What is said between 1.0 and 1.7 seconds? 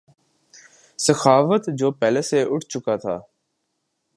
سخاوت